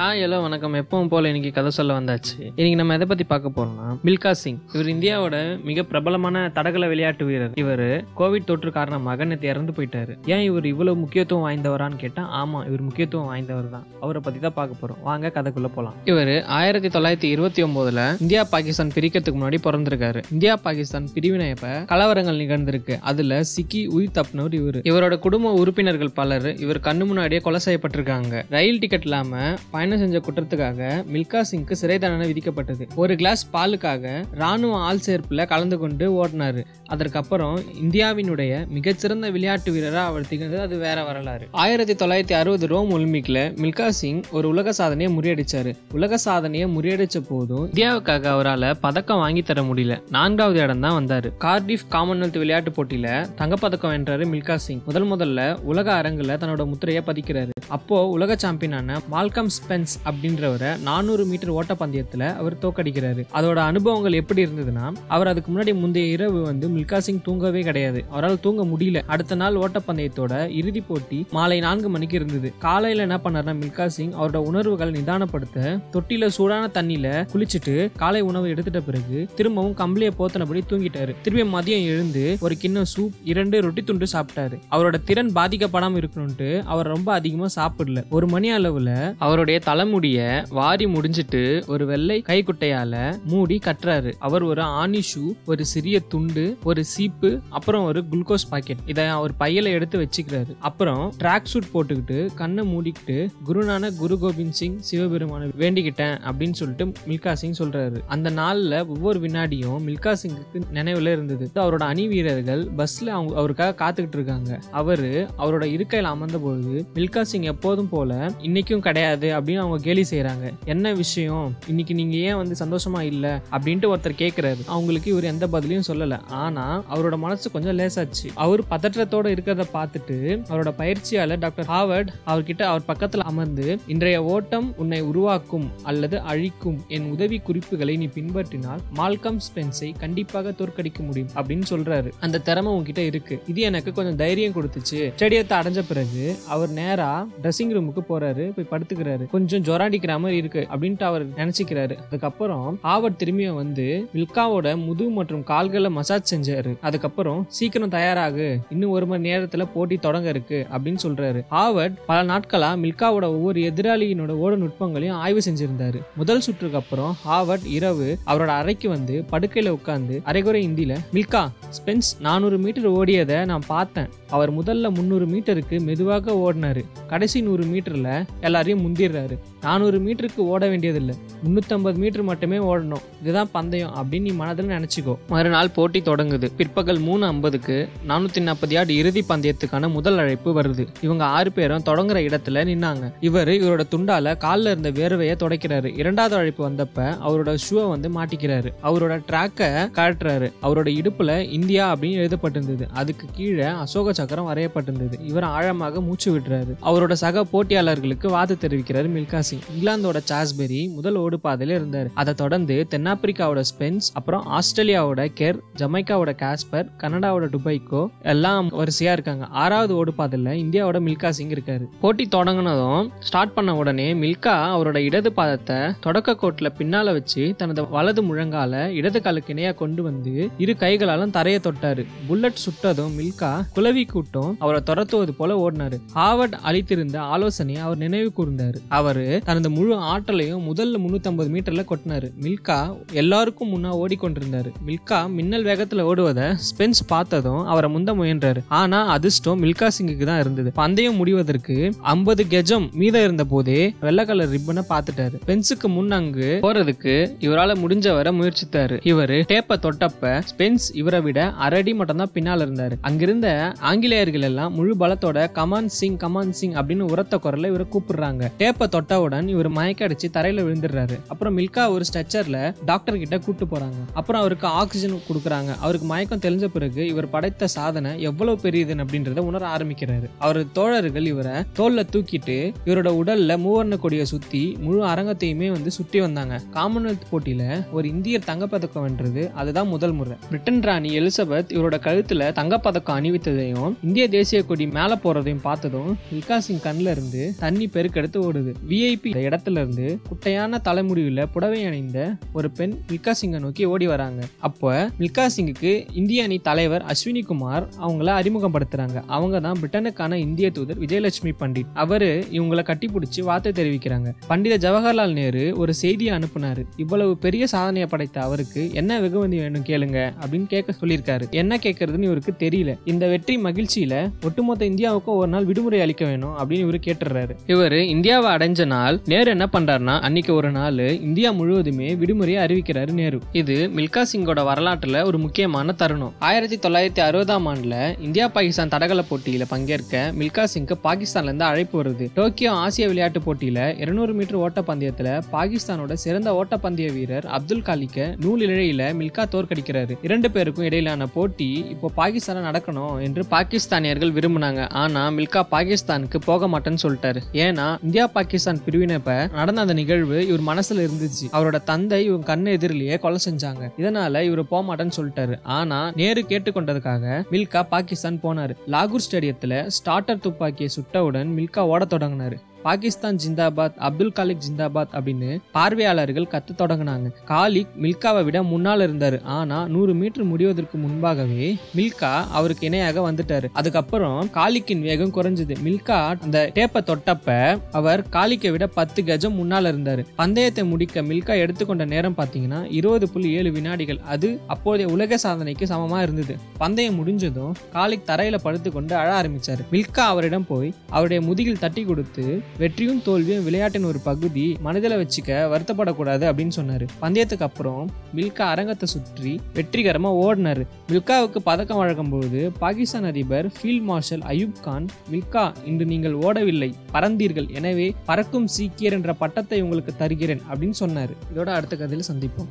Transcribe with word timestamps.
Hi 0.00 0.20
hello 0.24 0.36
வணக்கம். 0.42 0.74
எப்பவும் 0.74 1.08
போல 1.12 1.30
இன்னைக்கு 1.30 1.50
கதை 1.56 1.70
சொல்ல 1.76 1.92
வந்தாச்சு. 2.00 2.34
இன்னைக்கு 2.40 2.76
நம்ம 2.80 2.94
எதை 2.96 3.06
பத்தி 3.06 3.24
பார்க்க 3.24 3.48
போறோம்னா 3.56 3.86
மில்கா 4.04 4.30
சிங். 4.42 4.60
இவர் 4.74 4.88
இந்தியாவோட 4.92 5.62
மிக 5.68 5.82
பிரபலமான 5.90 6.44
தடகள 6.54 6.86
விளையாட்டு 6.92 7.24
வீரர். 7.24 7.50
இவர் 7.62 7.82
கோவிட் 8.18 8.46
தொற்று 8.50 8.70
காரணமாக 8.76 9.24
நேற்று 9.24 9.48
இறந்து 9.48 9.72
போயிட்டாரு. 9.76 10.12
ஏன் 10.26 10.40
இவர் 10.40 10.66
இவ்வளவு 10.66 10.96
முக்கியத்துவம் 11.00 11.44
வாய்ந்தவரான்னு 11.46 11.98
கேட்டா 12.04 12.22
ஆமா 12.38 12.60
இவர் 12.68 12.84
முக்கியத்துவம் 12.86 13.28
வாய்ந்தவர் 13.32 13.68
தான். 13.74 13.84
அவரை 14.00 14.22
பத்தி 14.24 14.40
தான் 14.40 14.56
பார்க்க 14.60 14.80
போறோம். 14.82 15.00
வாங்க 15.08 15.32
கதைக்குள்ள 15.34 15.70
போலாம். 15.74 15.98
இவர் 16.04 16.32
ஆயிரத்தி 16.44 16.88
தொள்ளாயிரத்தி 16.88 17.30
இருபத்தி 17.34 17.64
ஒன்பதுல 17.64 18.06
இந்தியா 18.20 18.44
பாகிஸ்தான் 18.54 18.94
பிரிக்கிறதுக்கு 18.94 19.40
முன்னாடி 19.42 19.60
பிறந்திருக்காரு. 19.66 20.22
இந்தியா 20.32 20.56
பாகிஸ்தான் 20.56 21.10
பிரிவினையப்ப 21.18 21.74
கலவரங்கள் 21.92 22.40
நிகழ்ந்திருக்கு. 22.44 22.96
அதுல 23.12 23.42
சிக்கி 23.42 23.86
உயிர் 23.98 24.16
தப்புனவர் 24.20 24.58
இவர். 24.62 24.80
இவரோட 24.92 25.18
குடும்ப 25.18 25.52
உறுப்பினர்கள் 25.52 26.16
பலர் 26.22 26.48
இவர் 26.64 26.82
கண்ணு 26.88 27.06
முன்னாடியே 27.12 27.42
கொலை 27.48 27.62
செய்யப்பட்டிருக்காங்க. 27.68 28.42
ரயில் 28.56 28.82
டிக்கெட் 28.86 29.08
இல்லாம 29.10 29.36
பயணம் 29.70 29.88
செஞ்ச 29.98 30.18
குற்றத்துக்காக 30.18 31.04
மில்கா 31.12 31.42
சிங்க்கு 31.50 31.72
சிறை 31.72 31.98
தண்டனை 31.98 32.32
விதிக்கப்பட்டது. 32.32 32.88
ஒரு 32.94 33.16
கிளாஸ் 33.16 33.48
பாலுக்காக 33.52 34.24
ராணுவ 34.30 34.76
ஆள் 34.76 34.98
சேர்ப்புல 35.06 35.46
கலந்து 35.46 35.78
கொண்டு 35.78 36.26
ஓடினாரு. 36.26 36.64
அதற்கப்புறம் 36.86 37.60
இந்தியாவினுடைய 37.60 38.68
மிகச்சிறந்த 38.68 39.30
விளையாட்டு 39.30 39.72
வீரராக 39.72 40.06
அவர் 40.06 40.26
திகழ்ந்தது 40.26 40.60
அது 40.60 40.78
வேற 40.78 41.04
வரலாறு. 41.04 41.48
ஆயிரத்தி 41.50 41.94
தொள்ளாயிரத்தி 41.94 42.32
அறுபது 42.32 42.66
ரோம் 42.66 42.90
ஒலிம்பிக்ல 42.90 43.38
மில்கா 43.62 43.88
சிங் 43.88 44.22
ஒரு 44.30 44.48
உலக 44.48 44.72
சாதனையை 44.72 45.18
முறியடிச்சாரு. 45.18 45.76
உலக 45.92 46.16
சாதனையை 46.16 46.76
முறியடிச்ச 46.76 47.24
போதும் 47.28 47.70
இந்தியாவுக்காக 47.70 48.24
அவரால் 48.24 48.78
பதக்கம் 48.80 49.18
வாங்கி 49.18 49.42
தர 49.42 49.62
முடியல. 49.62 50.02
நான்காவது 50.10 50.60
இடம் 50.60 50.80
தான் 50.80 51.04
வந்தாரு. 51.04 51.32
கார்டிஃப் 51.38 51.86
காமன்வெல்த் 51.90 52.38
விளையாட்டு 52.38 52.70
போட்டியில 52.70 53.26
தங்கப்பதக்கம் 53.38 53.92
வென்றாரு 53.92 54.24
மில்கா 54.32 54.54
சிங். 54.54 54.82
முதல் 54.84 55.08
முதல்ல 55.10 55.58
உலக 55.62 56.00
அரங்குல 56.02 56.36
தன்னோட 56.36 56.66
முத்திரையை 56.66 57.04
பதிக்கிறாரு. 57.06 57.50
அப்போ 57.68 58.06
உலக 58.06 58.36
சாம்பியனான 58.36 59.00
மால்கம் 59.12 59.48
ஸ்பென் 59.56 59.79
ஸ்பென்ஸ் 59.80 60.08
அப்படின்றவரை 60.10 60.80
நானூறு 60.80 61.24
மீட்டர் 61.24 61.52
ஓட்டப்பந்தயத்தில் 61.52 62.36
அவர் 62.36 62.56
தோக்கடிக்கிறாரு. 62.56 63.22
அதோட 63.34 63.54
அனுபவங்கள் 63.54 64.12
எப்படி 64.12 64.44
இருந்ததுன்னா 64.44 64.92
அவர் 65.08 65.26
அதுக்கு 65.26 65.52
முன்னாடி 65.52 65.74
முந்தைய 65.74 66.08
இரவு 66.08 66.42
வந்து 66.42 66.68
மில்கா 66.68 66.98
சிங் 66.98 67.22
தூங்கவே 67.22 67.60
கிடையாது. 67.60 68.04
அவரால் 68.10 68.40
தூங்க 68.40 68.64
முடியல. 68.64 69.02
அடுத்த 69.06 69.34
நாள் 69.34 69.54
ஓட்டப்பந்தயத்தோட 69.54 70.48
இறுதி 70.48 70.80
போட்டி 70.80 71.26
மாலை 71.30 71.60
நான்கு 71.60 71.88
மணிக்கு 71.88 72.16
இருந்தது. 72.16 72.52
காலையில 72.58 73.02
என்ன 73.02 73.16
பண்ணார்னா 73.16 73.56
மில்கா 73.62 73.86
சிங் 73.86 74.12
அவரோட 74.12 74.36
உணர்வுகள் 74.36 74.92
நிதானப்படுத்த 74.92 75.80
தொட்டில 75.92 76.26
சூடான 76.26 76.70
தண்ணியில 76.74 77.28
குளிச்சுட்டு 77.32 77.90
காலை 77.96 78.20
உணவு 78.20 78.46
எடுத்துட்ட 78.46 78.80
பிறகு 78.80 79.28
திரும்பவும் 79.36 79.76
கம்பளியை 79.76 80.10
போத்தனபடி 80.18 80.60
தூங்கிட்டாரு. 80.68 81.14
திரும்பி 81.22 81.58
மதியம் 81.58 81.84
எழுந்து 81.84 82.36
ஒரு 82.40 82.56
கிண்ணம் 82.56 82.84
சூப் 82.84 83.14
இரண்டு 83.24 83.60
ரொட்டி 83.60 83.82
துண்டு 83.82 84.06
சாப்பிட்டாரு. 84.12 84.60
அவரோட 84.70 85.04
திறன் 85.04 85.32
பாதிக்கப்படாம 85.32 86.04
இருக்கணும்ட்டு 86.04 86.62
அவர் 86.64 86.86
ரொம்ப 86.86 87.12
அதிகமா 87.12 87.46
சாப்பிடல. 87.56 88.08
ஒரு 88.10 88.26
மணி 88.28 88.52
அளவுல 88.52 89.14
அவருடைய 89.18 89.59
தலைமுடிய 89.60 90.44
வாரி 90.48 90.84
முடிஞ்சிட்டு 90.84 91.66
ஒரு 91.66 91.86
வெள்ளை 91.86 92.24
கைக்குட்டையால 92.26 93.22
மூடி 93.24 93.60
கட்டுறாரு. 93.64 94.12
அவர் 94.18 94.42
ஒரு 94.42 94.62
ஆணி 94.62 94.98
ஷூ 94.98 95.32
ஒரு 95.44 95.66
சிறிய 95.66 96.00
துண்டு 96.00 96.58
ஒரு 96.64 96.84
சீப்பு 96.84 97.40
அப்புறம் 97.48 97.84
ஒரு 97.84 98.04
குளுக்கோஸ் 98.10 98.48
பாக்கெட். 98.50 98.76
இதை 98.86 99.06
அவர் 99.06 99.32
பையில 99.40 99.62
எடுத்து 99.62 99.98
வச்சுக்கிறாரு. 99.98 100.56
அப்புறம் 100.58 101.12
ட்ராக் 101.18 101.44
சூட் 101.44 101.68
போட்டுக்கிட்டு 101.74 102.34
கண்ணை 102.34 102.76
மூடிக்கிட்டு 102.76 103.28
குருநானக் 103.46 103.96
குரு 103.96 104.18
கோபிந்த் 104.22 104.48
சிங் 104.48 104.80
சிவபெருமான 104.90 105.50
வேண்டிக்கிட்டேன் 105.58 106.18
அப்படின்னு 106.30 106.52
சொல்லிட்டு 106.52 106.92
மில்கா 107.08 107.32
சிங் 107.32 107.54
சொல்றாரு. 107.58 107.96
அந்த 108.06 108.30
நாள்ல 108.30 108.86
ஒவ்வொரு 108.86 109.20
வினாடியும் 109.20 109.88
மில்கா 109.88 110.16
சிங்குக்கு 110.22 110.60
நினைவுல 110.72 111.12
இருந்தது. 111.12 111.50
அவரோட 111.54 111.82
அணி 111.82 112.08
வீரர்கள் 112.08 112.68
பஸ்ல 112.76 113.06
அவங்க 113.06 113.36
அவருக்காக 113.36 113.84
காத்துக்கிட்டு 113.84 114.14
இருக்காங்க. 114.14 114.60
அவரு 114.70 115.28
அவரோட 115.38 115.64
இருக்கையில் 115.64 116.08
அமர்ந்த 116.08 116.38
பொழுது 116.38 116.86
மில்கா 116.94 117.20
சிங் 117.20 117.42
எப்போதும் 117.42 117.88
போல 117.88 118.32
இன்னைக்கும் 118.42 118.78
கிடையாது 118.78 119.40
அப்படின்னு 119.40 119.49
அவங்க 119.56 119.78
கேலி 119.82 120.04
செய்கிறாங்க 120.10 120.52
என்ன 120.64 120.92
விஷயம்? 120.92 121.56
இன்னைக்கு 121.66 121.94
நீங்கள் 121.94 122.18
ஏன் 122.18 122.36
வந்து 122.36 122.54
சந்தோஷமா 122.64 123.00
இல்லை? 123.00 123.30
அப்படின்ட்டு 123.30 123.90
ஒருத்தர் 123.94 124.18
கேட்குறாரு 124.22 124.62
அவங்களுக்கு 124.66 125.10
இவர் 125.10 125.24
எந்த 125.24 125.46
பதிலையும் 125.46 125.88
சொல்லலை. 125.88 126.18
ஆனால் 126.28 126.84
அவரோட 126.94 127.16
மனசு 127.16 127.50
கொஞ்சம் 127.50 127.74
லேசாச்சு. 127.74 128.30
அவர் 128.34 128.62
பதற்றத்தோட 128.70 129.26
இருக்கிறத 129.34 129.64
பார்த்துட்டு 129.74 130.18
அவரோட 130.50 130.72
பயிற்சியாளர் 130.78 131.38
டாக்டர் 131.38 131.66
ஹாவர்ட் 131.66 132.08
அவர்கிட்ட 132.26 132.62
அவர் 132.62 132.84
பக்கத்தில் 132.84 133.22
அமர்ந்து 133.22 133.78
இன்றைய 133.86 134.24
ஓட்டம் 134.24 134.74
உன்னை 134.76 135.00
உருவாக்கும் 135.00 135.70
அல்லது 135.82 136.20
அழிக்கும். 136.20 136.84
என் 136.88 137.10
உதவி 137.10 137.38
குறிப்புகளை 137.38 137.96
நீ 137.96 138.08
பின்பற்றினால் 138.14 138.80
மால்கம் 138.96 139.38
ஸ்பென்ஸை 139.46 139.98
கண்டிப்பாக 139.98 140.54
தோற்கடிக்க 140.58 140.98
முடியும். 140.98 141.30
அப்படின்னு 141.34 141.64
சொல்றாரு. 141.70 142.12
அந்த 142.20 142.38
திறமை 142.38 142.72
உங்ககிட்ட 142.72 143.00
இருக்கு. 143.00 143.42
இது 143.46 143.60
எனக்கு 143.60 143.92
கொஞ்சம் 143.92 144.16
தைரியம் 144.16 144.52
கொடுத்துச்சு. 144.52 144.98
ஸ்டேடியத்தை 145.18 145.54
அடைஞ்ச 145.60 145.82
பிறகு 145.88 146.36
அவர் 146.48 146.68
நேரா 146.70 147.26
ட்ரெஸ்ஸிங் 147.42 147.74
ரூமுக்கு 147.76 148.02
போறாரு 148.08 148.44
போய் 148.56 148.70
படுத்துக்கிறாரு. 148.70 149.26
கொஞ்சம் 149.40 149.62
ஜொராடிக்கிற 149.62 150.18
மாதிரி 150.18 150.36
இருக்கு 150.36 150.66
அப்படின்ட்டு 150.70 151.02
அவர் 151.02 151.28
நினைச்சுக்கிறாரு. 151.28 151.96
அதுக்கப்புறம் 151.96 152.78
ஆவர்ட் 152.84 153.18
திரும்பியும் 153.24 153.54
வந்து 153.54 154.08
மில்காவோட 154.14 154.84
முதுகு 154.84 155.10
மற்றும் 155.10 155.42
கால்களை 155.42 155.90
மசாஜ் 155.90 156.34
செஞ்சாரு. 156.34 156.76
அதுக்கப்புறம் 156.80 157.44
சீக்கிரம் 157.48 157.90
தயாராகு. 157.90 158.58
இன்னும் 158.70 158.90
ஒரு 158.90 159.06
மணி 159.06 159.32
நேரத்துல 159.32 159.66
போட்டி 159.74 159.96
தொடங்க 159.96 160.28
இருக்கு 160.28 160.66
அப்படின்னு 160.72 160.96
சொல்றாரு. 161.02 161.44
ஆவர்ட் 161.50 161.96
பல 162.06 162.32
நாட்களா 162.32 162.70
மில்காவோட 162.84 163.22
ஒவ்வொரு 163.22 163.60
எதிராளியினோட 163.60 164.28
ஓட 164.28 164.56
நுட்பங்களையும் 164.56 165.16
ஆய்வு 165.16 165.40
செஞ்சிருந்தாரு. 165.44 166.00
முதல் 166.16 166.40
சுற்றுக்கு 166.40 166.76
அப்புறம் 166.76 167.16
ஹாவர்ட் 167.28 167.66
இரவு 167.66 168.18
அவரோட 168.26 168.46
அறைக்கு 168.46 168.88
வந்து 168.88 169.24
படுக்கையில 169.30 169.68
உட்கார்ந்து 169.68 170.20
அரைகுறை 170.24 170.68
இந்தியில 170.68 170.96
மில்கா 171.12 171.48
ஸ்பென்ஸ் 171.76 172.10
நானூறு 172.20 172.58
மீட்டர் 172.58 172.92
ஓடியதை 172.92 173.44
நான் 173.44 173.62
பார்த்தேன். 173.66 174.08
அவர் 174.30 174.52
முதல்ல 174.58 174.94
முந்நூறு 174.94 175.26
மீட்டருக்கு 175.26 175.80
மெதுவாக 175.80 176.32
ஓடினாரு. 176.32 176.82
கடைசி 177.06 177.42
நூறு 177.42 177.64
மீட்டர்ல 177.64 178.26
எல்லாரையும் 178.40 178.84
முந்திடுறாரு 178.86 179.38
நானூறு 179.60 179.98
மீட்டருக்கு 179.98 180.36
ஓட 180.36 180.68
வேண்டியதில்லை. 180.68 181.14
முன்னூத்தம்பது 181.44 181.94
மீட்டர் 181.94 182.22
மட்டுமே 182.22 182.56
ஓடணும். 182.56 183.02
இதுதான் 183.22 183.50
பந்தயம் 183.50 183.94
அப்படின்னு 183.94 184.20
நீ 184.20 184.30
மனதில் 184.30 184.66
நினச்சிக்கோ. 184.66 185.16
மறுநாள் 185.28 185.70
போட்டி 185.70 186.00
தொடங்குது. 186.00 186.50
பிற்பகல் 186.56 186.98
மூணு 186.98 187.26
ஐம்பதுக்கு 187.26 187.88
நானூத்தி 188.08 188.42
நாற்பது 188.42 188.76
யார்டு 188.76 188.88
இறுதி 188.88 189.24
பந்தயத்துக்கான 189.28 189.90
முதல் 189.90 190.18
அழைப்பு 190.18 190.60
வருது. 190.60 190.86
இவங்க 191.00 191.24
ஆறு 191.24 191.52
பேரும் 191.52 191.82
தொடங்குற 191.82 192.18
இடத்துல 192.28 192.64
நின்னாங்க. 192.70 193.12
இவர் 193.20 193.48
இவரோட 193.48 193.82
துண்டால 193.90 194.36
காலில் 194.36 194.66
இருந்த 194.66 194.90
வேர்வையை 194.90 195.36
தொடக்கிறாரு. 195.38 195.98
இரண்டாவது 195.98 196.36
அழைப்பு 196.36 196.70
வந்தப்ப 196.70 196.96
அவரோட 196.96 197.58
ஷூவை 197.70 197.88
வந்து 197.88 198.08
மாட்டிக்கிறாரு. 198.08 198.72
அவரோட 198.82 199.20
ட்ராக்கை 199.30 199.68
காட்டுறாரு 199.98 200.52
அவரோட 200.62 200.88
இடுப்புல 200.90 201.50
இந்தியா 201.50 201.96
அப்படின்னு 201.96 202.18
எழுதப்பட்டிருந்தது. 202.24 202.88
அதுக்கு 202.92 203.26
கீழே 203.32 203.64
அசோக 203.64 204.12
சக்கரம் 204.12 204.54
வரையப்பட்டிருந்தது. 204.54 205.26
இவர் 205.26 205.42
ஆழமாக 205.42 206.00
மூச்சு 206.00 206.38
விடுறாரு 206.38 206.74
அவரோட 206.82 207.12
சக 207.12 207.44
போட்டியாளர்களுக்கு 207.52 208.28
வாது 208.28 208.56
தெரிவிக்கிறாரு 208.60 209.08
மில்கா 209.16 209.38
சிங். 209.38 209.58
இங்கிலாந்தோட 209.58 210.20
சாஸ்பெரி 210.28 210.92
முதல் 210.94 211.28
ஓடு 211.30 211.38
பாதையில 211.44 211.76
இருந்தார். 211.78 212.08
அதை 212.20 212.32
தொடர்ந்து 212.34 212.76
தென்னாப்பிரிக்காவோட 212.90 213.60
ஸ்பென்ஸ் 213.70 214.06
அப்புறம் 214.12 214.44
ஆஸ்திரேலியாவோட 214.56 215.24
கெர் 215.40 215.58
ஜமைக்காவோட 215.78 216.30
காஸ்பர் 216.42 216.86
கனடாவோட 217.02 217.44
டுபைக்கோ 217.54 218.02
எல்லாம் 218.22 218.66
வரிசையா 218.70 219.12
இருக்காங்க. 219.16 219.44
ஆறாவது 219.62 219.92
ஓடு 219.94 220.12
பாதையில 220.18 220.54
இந்தியாவோட 220.62 220.98
மில்கா 221.06 221.28
சிங் 221.28 221.52
இருக்காரு. 221.56 221.84
போட்டி 222.00 222.24
தொடங்கினதும் 222.34 223.08
ஸ்டார்ட் 223.20 223.54
பண்ண 223.54 223.76
உடனே 223.80 224.08
மில்கா 224.22 224.54
அவரோட 224.74 224.96
இடது 225.08 225.32
பாதத்தை 225.36 225.78
தொடக்க 226.06 226.34
கோட்டில் 226.42 226.72
பின்னால 226.78 227.12
வச்சு 227.16 227.44
தனது 227.56 227.84
வலது 227.88 228.22
முழங்கால 228.22 228.82
இடது 229.00 229.22
காலுக்கு 229.22 229.54
இணையா 229.54 229.72
கொண்டு 229.74 230.02
வந்து 230.02 230.34
இரு 230.58 230.74
கைகளாலும் 230.82 231.34
தரையை 231.36 231.60
தொட்டாரு. 231.64 232.04
புல்லட் 232.28 232.62
சுட்டதும் 232.64 233.14
மில்கா 233.20 233.52
குலவி 233.76 234.04
கூட்டம் 234.06 234.56
அவரை 234.58 234.82
துரத்துவது 234.90 235.34
போல 235.34 235.58
ஓடினாரு. 235.64 235.98
ஹாவர்ட் 236.14 236.56
அளித்திருந்த 236.68 237.16
ஆலோசனையை 237.34 237.82
அவர் 237.86 238.02
நினைவு 238.04 238.30
கூர்ந்தாரு. 238.36 238.78
அவரு 238.88 239.26
தனது 239.44 239.68
முழு 239.70 239.94
ஆற்றலையும் 240.12 240.66
முதல்ல 240.68 240.98
நூற்றம்பது 241.20 241.50
மீட்டரில் 241.54 241.88
கொட்டினாரு. 241.88 242.28
மில்கா 242.44 242.76
எல்லாருக்கும் 243.20 243.70
முன்னா 243.72 243.90
ஓடிக்கொண்டிருந்தாரு. 244.02 244.70
மில்கா 244.88 245.18
மின்னல் 245.36 245.66
வேகத்தில் 245.68 246.02
ஓடுவதை 246.10 246.46
ஸ்பென்ஸ் 246.68 247.00
பார்த்ததும் 247.12 247.62
அவரை 247.72 247.88
முந்த 247.94 248.10
முயன்றாரு. 248.20 248.60
ஆனால் 248.80 249.08
அதிர்ஷ்டம் 249.14 249.60
மில்கா 249.64 249.88
சிங்குக்கு 249.96 250.26
தான் 250.30 250.40
இருந்தது. 250.44 250.70
பந்தயம் 250.80 251.18
முடிவதற்கு 251.20 251.76
50 252.12 252.46
கெஜம் 252.52 252.86
மீதம் 253.00 253.24
இருந்த 253.26 253.44
போதே 253.52 253.80
வெள்ளை 254.06 254.24
கலர் 254.30 254.52
ரிப்பனை 254.54 254.84
பார்த்துட்டாரு. 254.92 255.36
ஸ்பென்ஸுக்கு 255.44 255.90
முன் 255.96 256.16
அங்கு 256.18 256.48
போறதுக்கு 256.64 257.14
இவரால் 257.46 257.80
முடிஞ்ச 257.82 258.06
வர 258.18 258.32
முயற்சித்தாரு. 258.38 258.98
இவரு 259.12 259.38
டேப்பை 259.52 259.78
தொட்டப்ப 259.86 260.32
ஸ்பென்ஸ் 260.52 260.88
இவரை 261.02 261.20
விட 261.28 261.38
அரடி 261.66 261.94
மட்டும் 262.00 262.22
தான் 262.22 262.32
இருந்தார். 262.34 262.68
இருந்தாரு 262.70 262.94
அங்கிருந்த 263.08 263.48
ஆங்கிலேயர்கள் 263.90 264.48
எல்லாம் 264.50 264.74
முழு 264.78 264.94
பலத்தோட 265.02 265.38
கமான் 265.60 265.92
சிங் 265.98 266.18
கமான் 266.24 266.56
சிங் 266.60 266.76
அப்படின்னு 266.80 267.10
உரத்த 267.12 267.34
குரல்ல 267.44 267.70
இவரை 267.72 267.86
கூப்பிடுறாங்க. 267.94 268.44
டேப்பை 268.62 268.86
தொட்டவுடன் 268.96 269.46
இவர் 269.54 269.68
மயக்க 269.78 270.06
அடிச்சு 270.06 270.28
தரையில 270.36 270.64
விழுந்துடுறாரு. 270.66 271.09
அப்புறம் 271.28 271.58
மில்கா 271.58 271.88
ஒரு 271.88 272.04
ஸ்ட்ரெச்சர்ல 272.12 272.74
டாக்டர் 272.84 273.18
கிட்ட 273.18 273.38
கூட்டு 273.38 273.64
போறாங்க. 273.64 273.94
அப்புறம் 274.12 274.40
அவருக்கு 274.40 274.66
ஆக்சிஜன் 274.66 275.20
கொடுக்குறாங்க. 275.28 275.78
அவருக்கு 275.80 276.06
மயக்கம் 276.06 276.38
தெரிஞ்ச 276.38 276.64
பிறகு 276.64 277.06
இவர் 277.06 277.30
படைத்த 277.30 277.66
சாதனை 277.66 278.22
எவ்வளவு 278.22 278.58
பெரியதுன்னு 278.62 279.04
அப்படின்றத 279.04 279.38
உணர 279.38 279.76
ஆரம்பிக்கிறாரு. 279.76 280.28
அவரது 280.38 280.66
தோழர்கள் 280.72 281.26
இவரை 281.26 281.52
தோல்ல 281.52 282.06
தூக்கிட்டு 282.12 282.74
இவரோட 282.84 283.08
உடல்ல 283.10 283.58
மூவர்ண 283.58 283.98
கொடியை 283.98 284.24
சுத்தி 284.24 284.76
முழு 284.80 285.04
அரங்கத்தையுமே 285.04 285.70
வந்து 285.70 285.90
சுற்றி 285.90 286.20
வந்தாங்க. 286.20 286.62
காமன்வெல்த் 286.74 287.28
போட்டியில 287.32 287.90
ஒரு 287.90 288.08
இந்தியர் 288.08 288.44
தங்கப்பதக்கம் 288.46 289.00
வென்றது 289.00 289.50
அதுதான் 289.54 289.88
முதல் 289.88 290.12
முறை. 290.12 290.36
பிரிட்டன் 290.46 290.80
ராணி 290.80 291.18
எலிசபெத் 291.18 291.70
இவரோட 291.70 291.96
கழுத்துல 292.00 292.52
தங்கப்பதக்கம் 292.52 293.18
அணிவித்ததையும் 293.18 293.94
இந்திய 294.04 294.28
தேசிய 294.28 294.62
கொடி 294.62 294.86
மேல 294.86 295.18
போறதையும் 295.24 295.60
பார்த்ததும் 295.62 296.18
மில்கா 296.34 296.58
சிங் 296.58 296.78
கண்ணுல 296.78 297.10
இருந்து 297.10 297.54
தண்ணி 297.58 297.86
பெருக்கெடுத்து 297.86 298.38
ஓடுது. 298.40 298.74
விஐபி 298.88 299.18
இடத்துல 299.22 299.70
இருந்து 299.70 300.20
குட்டையான 300.28 300.78
தலை 300.78 300.99
தலைமுடிவில் 301.00 301.42
புடவை 301.52 301.78
அணிந்த 301.88 302.18
ஒரு 302.58 302.68
பெண் 302.78 302.94
மில்கா 303.10 303.32
சிங்கை 303.40 303.58
நோக்கி 303.64 303.82
ஓடி 303.90 304.06
வராங்க. 304.10 304.40
அப்போ 304.66 304.90
மில்கா 305.20 305.44
சிங்குக்கு 305.54 305.92
இந்திய 306.20 306.42
அணி 306.46 306.56
தலைவர் 306.66 307.04
அஸ்வினி 307.12 307.42
குமார் 307.50 307.84
அவங்கள 308.04 308.30
அறிமுகப்படுத்துறாங்க. 308.40 309.18
அவங்க 309.36 309.60
தான் 309.66 309.78
பிரிட்டனுக்கான 309.82 310.38
இந்திய 310.46 310.68
தூதர் 310.76 310.98
விஜயலட்சுமி 311.04 311.52
பண்டிட். 311.60 311.88
அவரு 312.02 312.28
இவங்களை 312.56 312.82
கட்டிப்பிடிச்சு 312.90 313.44
வார்த்தை 313.48 313.72
தெரிவிக்கிறாங்க. 313.78 314.30
பண்டித 314.50 314.76
ஜவஹர்லால் 314.84 315.34
நேரு 315.38 315.62
ஒரு 315.84 315.94
செய்தியை 316.02 316.34
அனுப்புனாரு. 316.38 316.84
இவ்வளவு 317.04 317.32
பெரிய 317.44 317.66
சாதனையை 317.74 318.08
படைத்த 318.14 318.36
அவருக்கு 318.48 318.84
என்ன 319.02 319.20
வெகுமதி 319.24 319.58
வேணும் 319.62 319.86
கேளுங்க 319.90 320.18
அப்படின்னு 320.42 320.68
கேட்க 320.74 320.96
சொல்லியிருக்காரு. 321.00 321.48
என்ன 321.62 321.80
கேட்கறதுன்னு 321.86 322.30
இவருக்கு 322.30 322.54
தெரியல. 322.64 322.98
இந்த 323.14 323.24
வெற்றி 323.34 323.56
மகிழ்ச்சியில 323.68 324.14
ஒட்டுமொத்த 324.48 324.90
இந்தியாவுக்கும் 324.92 325.40
ஒரு 325.42 325.50
நாள் 325.56 325.68
விடுமுறை 325.72 326.02
அளிக்க 326.06 326.24
வேணும் 326.32 326.54
அப்படின்னு 326.58 326.86
இவரு 326.88 327.02
கேட்டுறாரு 327.08 327.56
இவர் 327.74 327.98
இந்தியாவை 328.14 328.48
அடைஞ்ச 328.56 328.88
நாள் 328.96 329.18
நேரு 329.34 329.48
என்ன 329.56 329.68
பண்றாருன்னா 329.72 330.18
அன்னைக்கு 330.26 330.52
ஒரு 330.60 330.70
நாள் 330.76 330.89
இந்தியா 331.26 331.50
முழுவதுமே 331.58 332.08
விடுமுறையை 332.20 332.60
அறிவிக்கிறாரு 332.64 333.12
நேரு. 333.20 333.40
இது 333.60 333.76
மில்கா 333.98 334.22
சிங்கோட 334.32 334.64
வரலாற்றில் 334.70 335.20
ஒரு 335.28 335.38
முக்கியமான 335.44 335.92
தருணம். 336.02 336.34
ஆயிரத்தி 336.48 336.78
தொள்ளாயிரத்தி 336.84 337.22
அறுபதாம் 337.28 337.66
ஆண்டில் 337.72 337.96
இந்தியா 338.26 338.48
பாகிஸ்தான் 338.56 338.92
தடகள 338.94 339.22
போட்டியில் 339.30 339.66
பங்கேற்க 339.72 340.22
மில்கா 340.40 340.64
சிங்க்கு 340.74 340.96
பாகிஸ்தான்லேருந்து 341.06 341.66
அழைப்பு 341.70 341.96
வருது. 342.02 342.26
டோக்கியோ 342.38 342.72
ஆசிய 342.84 343.08
விளையாட்டு 343.12 343.42
போட்டியில 343.46 343.80
200 344.04 344.38
மீட்டர் 344.40 344.60
ஓட்ட 344.64 345.38
பாகிஸ்தானோட 345.54 346.12
சிறந்த 346.24 346.48
ஓட்டப்பந்தய 346.60 347.08
வீரர் 347.16 347.46
அப்துல் 347.56 347.84
காலிக்க 347.88 348.34
நூல் 348.44 348.62
இழையில 348.66 349.02
மில்கா 349.20 349.44
தோற்கடிக்கிறாரு. 349.54 350.14
இரண்டு 350.26 350.50
பேருக்கும் 350.54 350.86
இடையிலான 350.88 351.26
போட்டி 351.36 351.68
இப்போ 351.94 352.10
பாகிஸ்தான்ல 352.20 352.62
நடக்கணும் 352.68 353.16
என்று 353.26 353.42
பாகிஸ்தானியர்கள் 353.54 354.34
விரும்பினாங்க. 354.36 354.82
ஆனா 355.02 355.22
மில்கா 355.38 355.62
பாகிஸ்தானுக்கு 355.74 356.38
போக 356.48 356.68
மாட்டேன்னு 356.72 357.02
சொல்லிட்டாரு. 357.04 357.40
ஏன்னா 357.64 357.86
இந்தியா 358.06 358.26
பாகிஸ்தான் 358.36 358.80
பிரிவினப்ப 358.86 359.30
நடந்த 359.58 359.84
அந்த 359.84 359.94
நிகழ்வு 360.00 360.38
இவர் 360.48 360.64
மனசுல 360.70 361.06
இருந்துச்சு. 361.06 361.46
அவரோட 361.52 361.82
தந்தை 361.82 362.24
இவன் 362.24 362.42
கண்ணு 362.42 362.66
எதிரிலேயே 362.66 363.18
கொலை 363.18 363.38
செஞ்சாங்க. 363.50 363.90
இதனால 363.98 364.40
இவர் 364.40 364.68
போக 364.68 364.96
மாட்டேன்னு 364.96 365.10
சொல்லிட்டாரு. 365.16 365.58
ஆனா 365.62 366.12
நேரு 366.14 366.44
கேட்டுக்கொண்டதுக்காக 366.48 367.44
மில்கா 367.50 367.82
பாகிஸ்தான் 367.82 368.40
போனாரு. 368.42 368.76
லாகூர் 368.86 369.26
ஸ்டேடியத்துல 369.30 369.90
ஸ்டார்டர் 370.04 370.40
துப்பாக்கியை 370.40 370.90
சுட்டவுடன் 370.96 371.50
மில்கா 371.58 371.78
ஓட 371.78 372.04
தொடங்கினாரு. 372.04 372.56
பாகிஸ்தான் 372.82 373.38
ஜிந்தாபாத் 373.46 373.94
அப்துல் 373.96 374.32
காலிக் 374.32 374.62
ஜிந்தாபாத் 374.68 375.12
அப்படின்னு 375.12 375.60
பார்வையாளர்கள் 375.72 376.48
கத்த 376.50 376.68
தொடங்கினாங்க. 376.78 377.32
காலிக் 377.44 377.88
மில்காவை 378.00 378.44
விட 378.44 378.62
முன்னால் 378.62 379.00
இருந்தாரு. 379.00 379.42
ஆனா 379.42 379.86
நூறு 379.86 380.14
மீட்டர் 380.14 380.44
முடிவதற்கு 380.44 380.98
முன்பாகவே 380.98 381.76
மில்கா 381.96 382.44
அவருக்கு 382.50 382.86
இணையாக 382.86 383.32
வந்துட்டாரு. 383.32 383.66
அதுக்கப்புறம் 383.72 384.50
காலிக்கின் 384.54 385.00
வேகம் 385.00 385.34
குறைஞ்சது. 385.34 385.76
மில்கா 385.84 386.40
அந்த 386.42 386.70
டேப்பை 386.74 387.00
தொட்டப்ப 387.00 387.80
அவர் 387.92 388.28
காலிக்கை 388.28 388.70
விட 388.70 388.86
பத்து 388.86 389.22
கஜம் 389.22 389.54
முன்னால் 389.54 389.84
இருந்தாரு. 389.84 390.24
பந்தயத்தை 390.36 390.84
முடிக்க 390.84 391.22
மில்கா 391.22 391.54
எடுத்துக்கொண்ட 391.56 392.04
நேரம் 392.04 392.34
பார்த்தீங்கன்னா 392.36 392.86
இருபது 392.90 393.30
புள்ளி 393.30 393.52
ஏழு 393.52 393.72
வினாடிகள். 393.72 394.20
அது 394.26 394.60
அப்போதைய 394.66 395.12
உலக 395.12 395.38
சாதனைக்கு 395.42 395.84
சமமா 395.84 396.22
இருந்தது. 396.22 396.56
பந்தயம் 396.78 397.14
முடிஞ்சதும் 397.14 397.76
காலிக் 397.92 398.22
தரையில 398.26 398.58
படுத்துக்கொண்டு 398.58 399.14
அழ 399.14 399.42
ஆரம்பிச்சாரு. 399.42 399.84
மில்கா 399.92 400.18
அவரிடம் 400.18 400.66
போய் 400.66 400.94
அவருடைய 401.08 401.46
முதுகில் 401.46 401.78
தட்டி 401.78 402.04
கொடுத்து 402.04 402.62
வெற்றியும் 402.78 403.22
தோல்வியும் 403.22 403.64
விளையாட்டின் 403.64 404.04
ஒரு 404.04 404.18
பகுதி 404.18 404.76
மனதில் 404.80 405.16
வச்சுக்க 405.22 405.50
வருத்தப்படக்கூடாது 405.72 406.44
அப்படின்னு 406.50 406.68
சொன்னார். 406.68 407.04
பந்தயத்துக்கு 407.20 407.66
அப்புறம் 407.66 408.10
மில்கா 408.36 408.64
அரங்கத்தை 408.74 409.08
சுற்றி 409.08 409.60
வெற்றிகரமாக 409.74 410.40
ஓடினாரு. 410.44 410.86
மில்காவுக்கு 411.08 411.60
பதக்கம் 411.64 411.96
வழங்கும்போது 411.96 412.72
பாகிஸ்தான் 412.78 413.24
அதிபர் 413.24 413.66
ஃபீல்ட் 413.66 414.02
மார்ஷல் 414.02 414.40
அயூப் 414.40 414.80
கான் 414.80 415.06
மில்கா 415.32 415.74
இன்று 415.84 416.04
நீங்கள் 416.04 416.34
ஓடவில்லை 416.34 416.94
பறந்தீர்கள். 417.12 417.68
எனவே 417.70 418.14
பறக்கும் 418.24 418.68
சீக்கியர் 418.78 419.12
என்ற 419.12 419.32
பட்டத்தை 419.32 419.82
உங்களுக்கு 419.82 420.16
தருகிறேன் 420.16 420.62
அப்படின்னு 420.70 420.90
சொன்னார். 420.90 421.30
இதோட 421.54 421.66
அடுத்த 421.66 421.96
கதையில் 421.96 422.30
சந்திப்போம். 422.32 422.70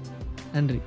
நன்றி. 0.54 0.82